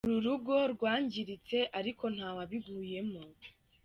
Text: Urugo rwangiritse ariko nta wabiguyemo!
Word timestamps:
Urugo 0.17 0.55
rwangiritse 0.73 1.57
ariko 1.79 2.03
nta 2.15 2.29
wabiguyemo! 2.37 3.21